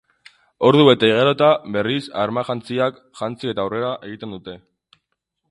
Ordu 0.69 0.85
bete 0.87 1.09
igarota, 1.11 1.49
berriz 1.75 2.01
armajantziak 2.23 2.99
jantzi 3.21 3.53
eta 3.53 3.67
aurrera 3.67 3.93
egiten 4.11 4.35
dute. 4.39 4.59